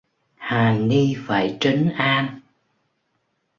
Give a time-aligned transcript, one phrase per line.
[0.35, 2.39] Hà ni phải trấn An